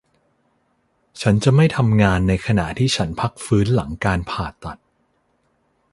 [1.21, 4.77] ฉันจะไม่ทำงานในขณะที่ฉันพักฟื้นหลังการผ่าตัด